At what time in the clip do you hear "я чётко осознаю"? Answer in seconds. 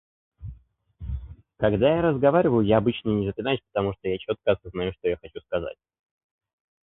4.07-4.93